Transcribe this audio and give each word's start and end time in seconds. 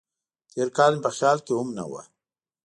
تېر 0.51 0.67
کال 0.77 0.91
مې 0.95 1.01
په 1.05 1.09
خیال 1.15 1.37
کې 1.45 1.53
هم 1.59 1.69
نه 1.77 1.83
و. 1.89 1.93